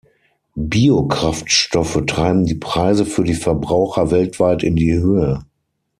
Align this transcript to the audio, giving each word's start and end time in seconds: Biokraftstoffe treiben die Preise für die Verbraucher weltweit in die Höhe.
Biokraftstoffe 0.55 2.01
treiben 2.07 2.47
die 2.47 2.55
Preise 2.55 3.05
für 3.05 3.23
die 3.23 3.35
Verbraucher 3.35 4.09
weltweit 4.09 4.63
in 4.63 4.75
die 4.75 4.93
Höhe. 4.95 5.45